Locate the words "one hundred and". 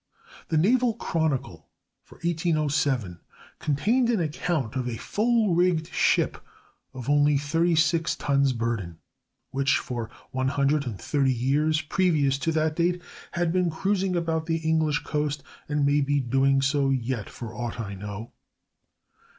10.31-10.99